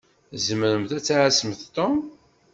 Tzemṛemt 0.33 0.91
ad 0.97 1.03
tɛassemt 1.03 1.61
Tom? 1.75 1.97